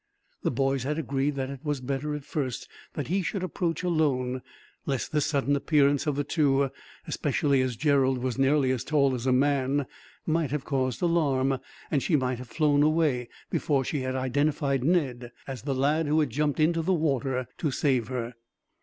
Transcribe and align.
The 0.41 0.49
boys 0.49 0.81
had 0.81 0.97
agreed 0.97 1.35
that 1.35 1.51
it 1.51 1.63
was 1.63 1.79
better, 1.79 2.15
at 2.15 2.23
first, 2.25 2.67
that 2.93 3.09
he 3.09 3.21
should 3.21 3.43
approach 3.43 3.83
alone; 3.83 4.41
lest 4.87 5.11
the 5.11 5.21
sudden 5.21 5.55
appearance 5.55 6.07
of 6.07 6.15
the 6.15 6.23
two, 6.23 6.71
especially 7.05 7.61
as 7.61 7.75
Gerald 7.75 8.17
was 8.17 8.35
nearly 8.39 8.71
as 8.71 8.83
tall 8.83 9.13
as 9.13 9.27
a 9.27 9.31
man, 9.31 9.85
might 10.25 10.49
have 10.49 10.65
caused 10.65 11.03
alarm; 11.03 11.59
and 11.91 12.01
she 12.01 12.15
might 12.15 12.39
have 12.39 12.49
flown 12.49 12.81
away, 12.81 13.29
before 13.51 13.85
she 13.85 13.99
had 13.99 14.15
identified 14.15 14.83
Ned 14.83 15.31
as 15.45 15.61
the 15.61 15.75
lad 15.75 16.07
who 16.07 16.19
had 16.19 16.31
jumped 16.31 16.59
into 16.59 16.81
the 16.81 16.93
water 16.95 17.47
to 17.59 17.69
save 17.69 18.07
her. 18.07 18.33